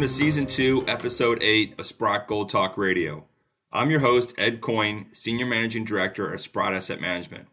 [0.00, 3.26] welcome to Season 2, Episode 8 of Sprott Gold Talk Radio.
[3.70, 7.48] I'm your host, Ed Coyne, Senior Managing Director at Sprott Asset Management.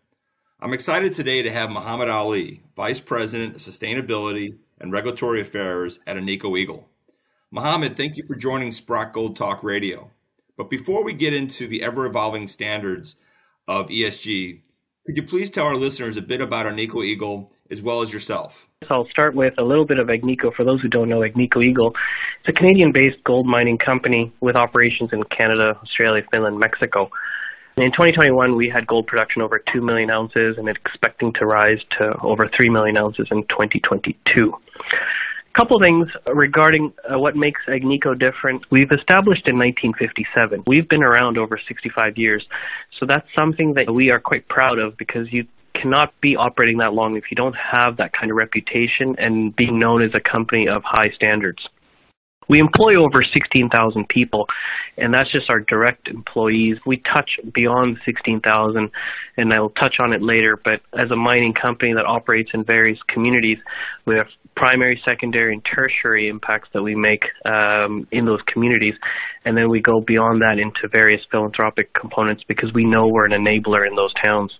[0.62, 6.16] I'm excited today to have Muhammad Ali, Vice President of Sustainability and Regulatory Affairs at
[6.16, 6.88] Agnico Eagle.
[7.52, 10.12] Muhammad, thank you for joining Sprott Gold Talk Radio.
[10.56, 13.18] But before we get into the ever evolving standards
[13.68, 14.62] of ESG,
[15.06, 18.67] could you please tell our listeners a bit about Agnico Eagle as well as yourself?
[18.92, 20.54] I'll start with a little bit of Agnico.
[20.54, 21.96] For those who don't know, Agnico Eagle
[22.40, 27.10] it's a Canadian-based gold mining company with operations in Canada, Australia, Finland, Mexico.
[27.78, 32.14] In 2021, we had gold production over 2 million ounces and expecting to rise to
[32.22, 38.64] over 3 million ounces in 2022 A couple things regarding uh, what makes Agnico different.
[38.70, 40.64] We've established in 1957.
[40.68, 42.46] We've been around over 65 years.
[43.00, 45.48] So that's something that we are quite proud of because you
[45.82, 49.80] cannot be operating that long if you don't have that kind of reputation and being
[49.80, 51.68] known as a company of high standards.
[52.50, 54.48] We employ over 16,000 people,
[54.98, 56.78] and that's just our direct employees.
[56.86, 58.90] We touch beyond 16,000,
[59.36, 63.00] and I'll touch on it later, but as a mining company that operates in various
[63.10, 63.58] communities,
[64.06, 68.96] we have primary, secondary, and tertiary impacts that we make um, in those communities.
[69.44, 73.32] And then we go beyond that into various philanthropic components because we know we're an
[73.32, 74.54] enabler in those towns.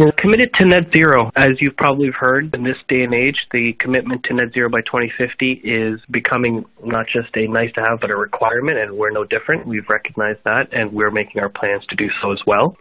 [0.00, 1.30] We're committed to net zero.
[1.36, 4.80] As you've probably heard, in this day and age, the commitment to net zero by
[4.80, 9.24] 2050 is becoming not just a nice to have, but a requirement, and we're no
[9.24, 9.66] different.
[9.66, 12.78] We've recognized that, and we're making our plans to do so as well.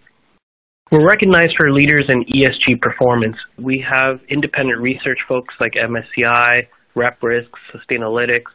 [0.94, 3.36] We're recognized for leaders in ESG performance.
[3.58, 8.50] We have independent research folks like MSCI, RepRisk, Sustainalytics,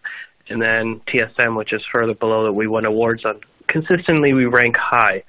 [0.49, 3.41] and then TSM, which is further below that we won awards on.
[3.69, 5.23] Consistently, we rank high.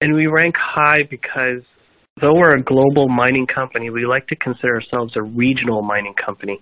[0.00, 1.60] And we rank high because
[2.20, 6.60] though we're a global mining company, we like to consider ourselves a regional mining company.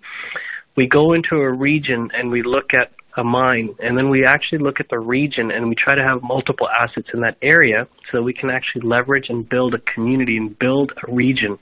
[0.76, 4.58] We go into a region and we look at a mine, and then we actually
[4.58, 8.18] look at the region and we try to have multiple assets in that area so
[8.18, 11.58] that we can actually leverage and build a community and build a region.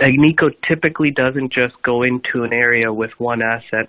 [0.00, 3.88] Agnico typically doesn't just go into an area with one asset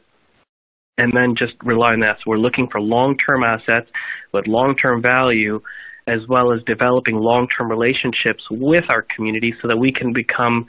[0.97, 2.17] and then just rely on that.
[2.17, 3.89] So we're looking for long-term assets
[4.33, 5.61] with long-term value
[6.09, 10.65] as well as developing long-term relationships with our community so that we can become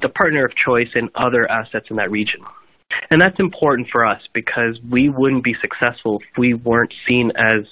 [0.00, 2.40] the partner of choice in other assets in that region.
[3.10, 7.64] And that's important for us because we wouldn't be successful if we weren't seen as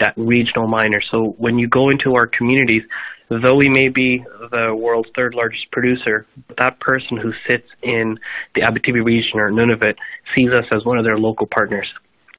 [0.00, 1.00] that regional miner.
[1.10, 2.82] So when you go into our communities,
[3.28, 6.26] though we may be the world's third largest producer,
[6.58, 8.18] that person who sits in
[8.54, 9.94] the Abitibi region or Nunavut
[10.34, 11.88] sees us as one of their local partners.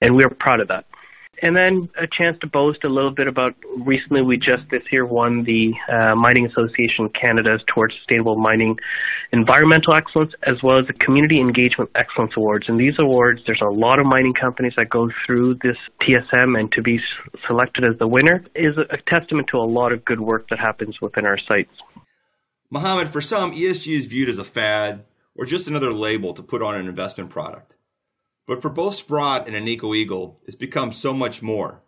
[0.01, 0.85] And we're proud of that.
[1.41, 5.05] And then a chance to boast a little bit about recently we just this year
[5.05, 8.77] won the uh, Mining Association Canada's Towards Sustainable Mining
[9.31, 12.69] Environmental Excellence as well as the Community Engagement Excellence Awards.
[12.69, 16.71] And these awards, there's a lot of mining companies that go through this TSM and
[16.71, 16.99] to be
[17.47, 21.01] selected as the winner is a testament to a lot of good work that happens
[21.01, 21.71] within our sites.
[22.69, 26.61] Mohammed, for some, ESG is viewed as a fad or just another label to put
[26.61, 27.74] on an investment product.
[28.47, 31.81] But for both Sprott and Agnico Eagle, it's become so much more.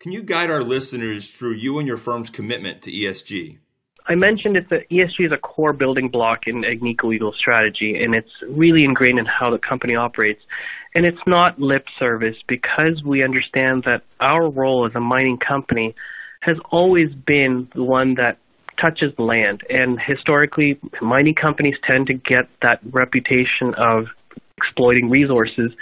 [0.00, 3.58] Can you guide our listeners through you and your firm's commitment to ESG?
[4.06, 8.32] I mentioned that ESG is a core building block in Agnico Eagle's strategy, and it's
[8.48, 10.42] really ingrained in how the company operates.
[10.94, 15.94] And it's not lip service because we understand that our role as a mining company
[16.40, 18.38] has always been the one that
[18.76, 19.62] touches land.
[19.70, 24.06] And historically, mining companies tend to get that reputation of
[24.62, 25.72] exploiting resources.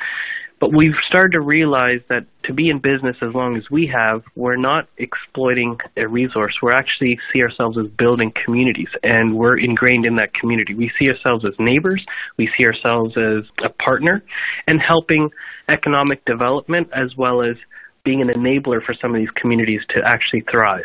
[0.60, 4.22] But we've started to realize that to be in business as long as we have,
[4.36, 6.54] we're not exploiting a resource.
[6.62, 10.74] We actually see ourselves as building communities, and we're ingrained in that community.
[10.74, 12.04] We see ourselves as neighbors,
[12.36, 14.22] we see ourselves as a partner,
[14.66, 15.30] and helping
[15.70, 17.56] economic development as well as
[18.04, 20.84] being an enabler for some of these communities to actually thrive.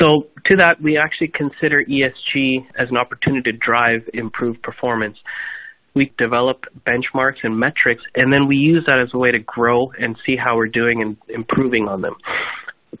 [0.00, 5.16] So, to that, we actually consider ESG as an opportunity to drive improved performance
[5.96, 9.90] we develop benchmarks and metrics, and then we use that as a way to grow
[9.98, 12.14] and see how we're doing and improving on them.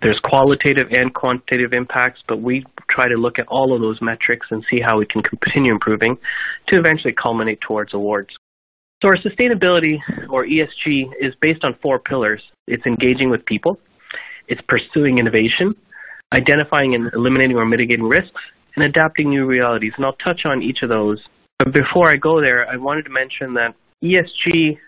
[0.00, 4.46] There's qualitative and quantitative impacts, but we try to look at all of those metrics
[4.50, 6.16] and see how we can continue improving
[6.68, 8.30] to eventually culminate towards awards.
[9.02, 9.98] So our sustainability
[10.30, 12.42] or ESG is based on four pillars.
[12.66, 13.78] It's engaging with people,
[14.48, 15.74] it's pursuing innovation,
[16.34, 18.40] identifying and eliminating or mitigating risks,
[18.74, 19.92] and adapting new realities.
[19.96, 21.20] And I'll touch on each of those
[21.58, 24.78] but before I go there, I wanted to mention that ESG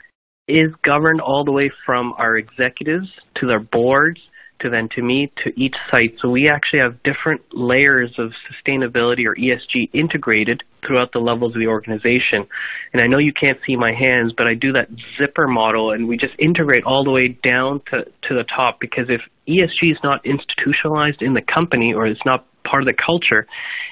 [0.46, 4.20] is governed all the way from our executives to their boards
[4.60, 6.16] to then to me to each site.
[6.20, 11.60] So we actually have different layers of sustainability or ESG integrated throughout the levels of
[11.60, 12.46] the organization.
[12.92, 16.08] And I know you can't see my hands, but I do that zipper model and
[16.08, 19.98] we just integrate all the way down to, to the top because if ESG is
[20.02, 23.46] not institutionalized in the company or it's not part of the culture,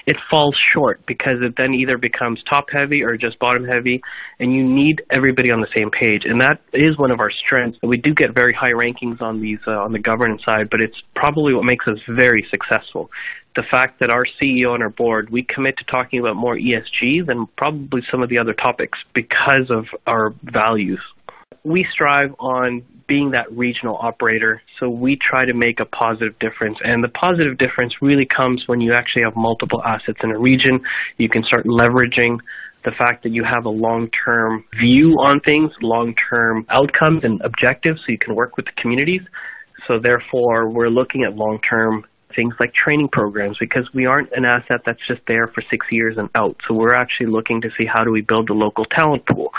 [0.05, 4.01] it falls short because it then either becomes top heavy or just bottom heavy,
[4.39, 6.23] and you need everybody on the same page.
[6.25, 7.79] And that is one of our strengths.
[7.83, 10.97] We do get very high rankings on these uh, on the governance side, but it's
[11.15, 13.09] probably what makes us very successful.
[13.55, 17.25] The fact that our CEO and our board we commit to talking about more ESG
[17.25, 21.01] than probably some of the other topics because of our values.
[21.67, 24.61] We strive on being that regional operator.
[24.79, 26.77] So we try to make a positive difference.
[26.83, 30.79] And the positive difference really comes when you actually have multiple assets in a region.
[31.17, 32.39] You can start leveraging
[32.85, 38.11] the fact that you have a long-term view on things, long-term outcomes and objectives so
[38.13, 39.21] you can work with the communities.
[39.87, 42.05] So therefore, we're looking at long-term
[42.35, 46.17] things like training programs because we aren't an asset that's just there for six years
[46.17, 46.57] and out.
[46.67, 49.51] So we're actually looking to see how do we build a local talent pool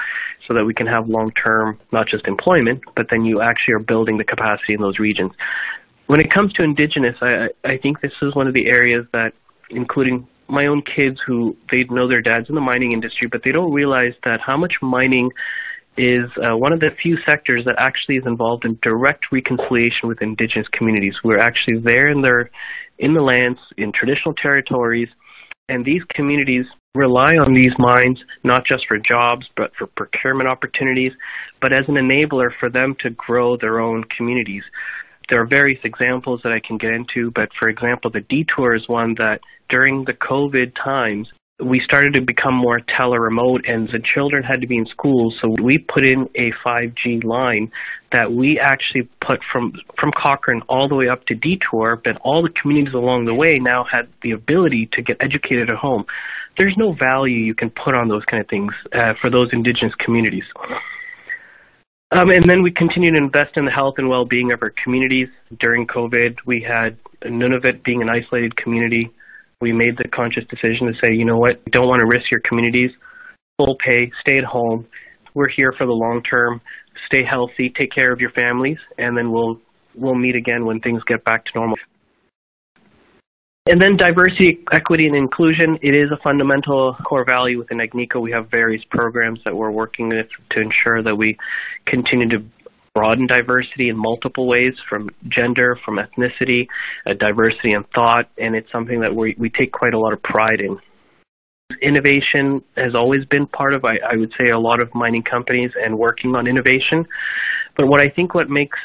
[0.47, 3.81] so that we can have long term, not just employment, but then you actually are
[3.81, 5.32] building the capacity in those regions.
[6.06, 9.35] When it comes to Indigenous, I, I think this is one of the areas that,
[9.70, 13.53] including my own kids who they know their dad's in the mining industry, but they
[13.53, 15.31] don't realize that how much mining
[15.98, 20.22] is uh, one of the few sectors that actually is involved in direct reconciliation with
[20.22, 21.14] indigenous communities.
[21.24, 22.50] We're actually there in their
[22.98, 25.08] in the lands in traditional territories,
[25.68, 31.12] and these communities rely on these mines not just for jobs but for procurement opportunities,
[31.60, 34.62] but as an enabler for them to grow their own communities.
[35.28, 38.88] There are various examples that I can get into, but for example, the detour is
[38.88, 41.28] one that during the COVID times,
[41.60, 45.34] we started to become more tele-remote and the children had to be in school.
[45.40, 47.72] So we put in a 5G line
[48.12, 52.43] that we actually put from from Cochrane all the way up to Detour but all
[52.43, 56.05] the communities along the way now had the ability to get educated at home.
[56.56, 59.94] There's no value you can put on those kind of things uh, for those indigenous
[59.96, 60.44] communities.
[62.10, 65.28] Um, and then we continue to invest in the health and well-being of our communities.
[65.58, 69.10] During COVID we had Nunavut being an isolated community
[69.60, 72.40] we made the conscious decision to say, you know what, don't want to risk your
[72.40, 72.90] communities,
[73.56, 74.87] full pay, stay at home.
[75.34, 76.60] We're here for the long term.
[77.06, 79.60] Stay healthy, take care of your families, and then we'll
[79.94, 81.76] we'll meet again when things get back to normal.
[83.70, 85.78] And then diversity, equity, and inclusion.
[85.82, 88.20] It is a fundamental core value within Agnico.
[88.20, 91.37] We have various programs that we're working with to ensure that we
[91.84, 92.43] continue to
[92.98, 96.66] broaden diversity in multiple ways from gender, from ethnicity,
[97.06, 100.20] uh, diversity in thought, and it's something that we, we take quite a lot of
[100.20, 100.76] pride in.
[101.80, 105.70] Innovation has always been part of, I, I would say, a lot of mining companies
[105.80, 107.06] and working on innovation.
[107.76, 108.78] But what I think what makes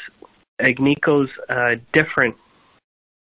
[0.60, 2.36] Agnico's uh, different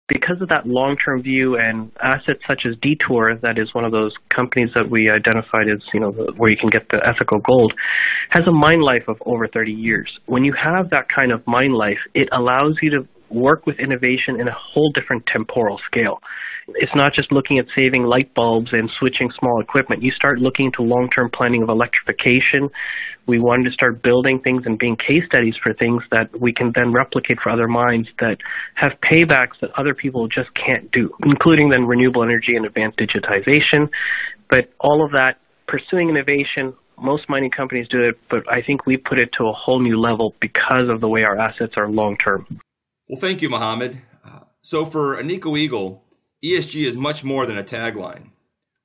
[0.09, 4.15] because of that long-term view and assets such as Detour, that is one of those
[4.35, 7.75] companies that we identified as, you know, where you can get the ethical gold,
[8.31, 10.19] has a mine life of over 30 years.
[10.27, 14.41] When you have that kind of mine life, it allows you to work with innovation
[14.41, 16.21] in a whole different temporal scale.
[16.75, 20.03] It's not just looking at saving light bulbs and switching small equipment.
[20.03, 22.69] You start looking into long-term planning of electrification.
[23.27, 26.73] We wanted to start building things and being case studies for things that we can
[26.75, 28.37] then replicate for other mines that
[28.75, 33.89] have paybacks that other people just can't do, including then renewable energy and advanced digitization.
[34.51, 38.97] But all of that, pursuing innovation, most mining companies do it, but I think we
[38.97, 42.17] put it to a whole new level because of the way our assets are long
[42.17, 42.47] term.
[43.09, 44.03] Well, thank you, Mohammed.
[44.25, 46.05] Uh, so for Agnico Eagle,
[46.45, 48.31] ESG is much more than a tagline.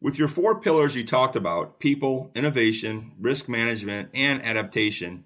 [0.01, 5.25] With your four pillars you talked about people, innovation, risk management, and adaptation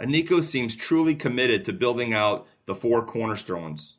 [0.00, 3.98] Agnico seems truly committed to building out the four cornerstones.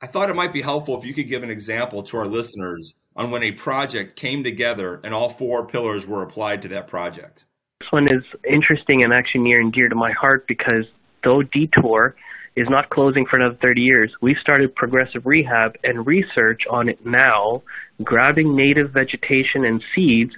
[0.00, 2.94] I thought it might be helpful if you could give an example to our listeners
[3.14, 7.44] on when a project came together and all four pillars were applied to that project.
[7.80, 10.86] This one is interesting and actually near and dear to my heart because
[11.22, 12.16] though Detour
[12.56, 14.12] is not closing for another 30 years.
[14.20, 17.62] We've started progressive rehab and research on it now,
[18.02, 20.32] grabbing native vegetation and seeds,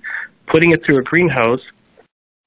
[0.47, 1.61] putting it through a greenhouse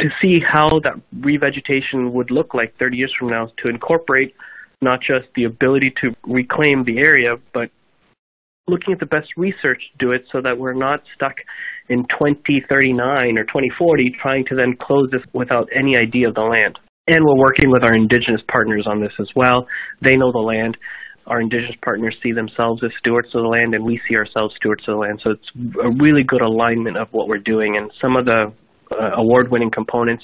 [0.01, 4.35] to see how that revegetation would look like 30 years from now to incorporate
[4.81, 7.69] not just the ability to reclaim the area, but
[8.67, 11.35] looking at the best research to do it so that we're not stuck
[11.89, 16.77] in 2039 or 2040 trying to then close this without any idea of the land.
[17.07, 19.67] And we're working with our indigenous partners on this as well.
[20.01, 20.77] They know the land.
[21.25, 24.83] Our indigenous partners see themselves as stewards of the land, and we see ourselves stewards
[24.87, 25.21] of the land.
[25.23, 25.49] So it's
[25.83, 27.77] a really good alignment of what we're doing.
[27.77, 28.53] And some of the
[28.91, 30.23] uh, award-winning components,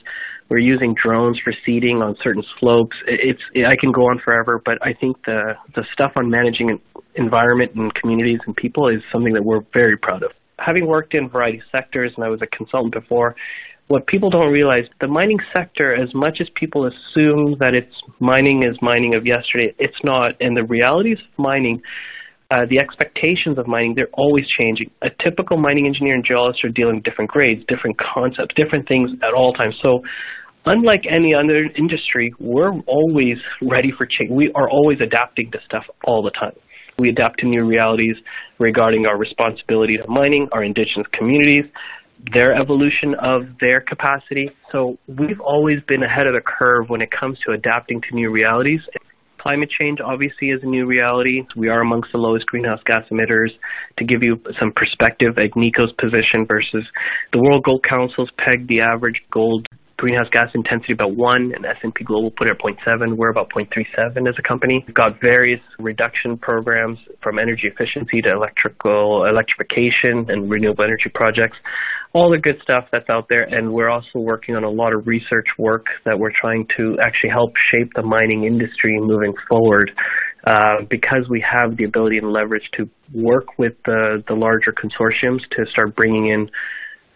[0.49, 2.95] we're using drones for seeding on certain slopes.
[3.07, 6.79] It's I can go on forever, but I think the the stuff on managing
[7.15, 10.31] environment and communities and people is something that we're very proud of.
[10.59, 13.35] having worked in a variety of sectors and I was a consultant before,
[13.87, 18.63] what people don't realize, the mining sector, as much as people assume that it's mining
[18.63, 20.31] is mining of yesterday, it's not.
[20.39, 21.81] And the realities of mining,
[22.49, 24.89] uh, the expectations of mining, they're always changing.
[25.01, 29.11] A typical mining engineer and geologist are dealing with different grades, different concepts, different things
[29.21, 29.75] at all times.
[29.81, 30.01] So
[30.65, 34.31] unlike any other industry, we're always ready for change.
[34.31, 36.53] We are always adapting to stuff all the time.
[36.97, 38.15] We adapt to new realities
[38.59, 41.65] regarding our responsibility to mining, our indigenous communities,
[42.31, 44.49] their evolution of their capacity.
[44.71, 48.31] So we've always been ahead of the curve when it comes to adapting to new
[48.31, 48.81] realities.
[49.39, 51.43] Climate change obviously is a new reality.
[51.57, 53.49] We are amongst the lowest greenhouse gas emitters.
[53.97, 56.85] To give you some perspective, at Agnico's position versus
[57.33, 59.67] the World Gold Council's pegged the average gold
[60.03, 63.15] greenhouse gas intensity about 1 and S&P Global put it at 0.7.
[63.15, 64.83] We're about 0.37 as a company.
[64.85, 71.57] We've got various reduction programs from energy efficiency to electrical electrification and renewable energy projects.
[72.13, 75.07] All the good stuff that's out there and we're also working on a lot of
[75.07, 79.91] research work that we're trying to actually help shape the mining industry moving forward.
[80.45, 85.39] Uh, because we have the ability and leverage to work with the, the larger consortiums
[85.49, 86.49] to start bringing in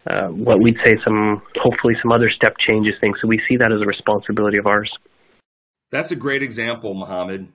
[0.09, 3.17] uh, what we'd say some hopefully some other step changes things.
[3.21, 4.89] So we see that as a responsibility of ours.
[5.91, 7.49] That's a great example, Mohammed.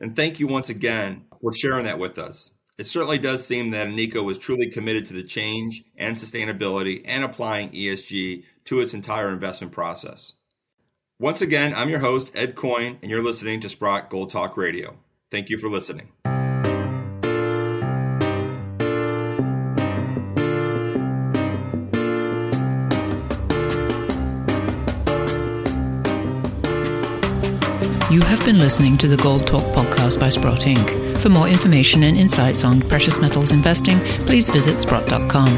[0.00, 2.50] And thank you once again for sharing that with us.
[2.78, 7.24] It certainly does seem that Agnico was truly committed to the change and sustainability and
[7.24, 10.34] applying ESG to its entire investment process.
[11.18, 14.96] Once again, I'm your host, Ed Coyne, and you're listening to Sprott Gold Talk Radio.
[15.28, 16.12] Thank you for listening.
[28.08, 31.07] You have been listening to the Gold Talk podcast by Sprott Inc.
[31.20, 35.48] For more information and insights on precious metals investing, please visit sprott.com.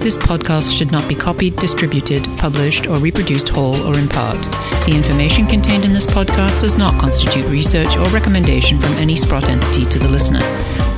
[0.00, 4.42] This podcast should not be copied, distributed, published, or reproduced whole or in part.
[4.86, 9.48] The information contained in this podcast does not constitute research or recommendation from any Sprott
[9.48, 10.40] entity to the listener.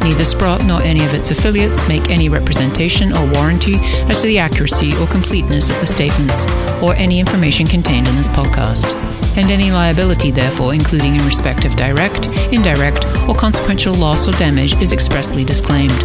[0.00, 3.76] Neither Sprott nor any of its affiliates make any representation or warranty
[4.08, 6.46] as to the accuracy or completeness of the statements
[6.82, 9.05] or any information contained in this podcast
[9.36, 14.74] and any liability, therefore, including in respect of direct, indirect, or consequential loss or damage,
[14.80, 16.04] is expressly disclaimed.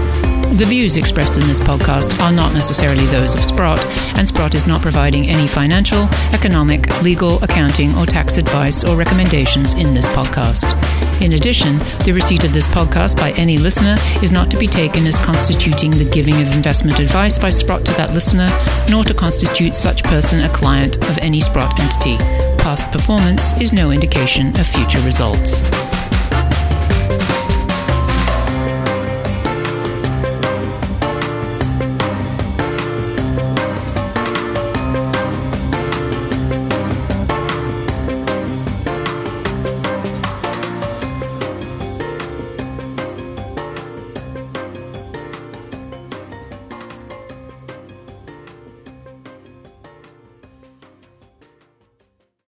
[0.58, 3.80] The views expressed in this podcast are not necessarily those of Sprott,
[4.18, 9.76] and Sprott is not providing any financial, economic, legal, accounting, or tax advice or recommendations
[9.76, 10.76] in this podcast.
[11.22, 15.08] In addition, the receipt of this podcast by any listener is not to be taken
[15.08, 18.50] as constituting the giving of investment advice by Sprott to that listener,
[18.90, 22.51] nor to constitute such person a client of any Sprott entity.
[22.62, 25.64] Past performance is no indication of future results.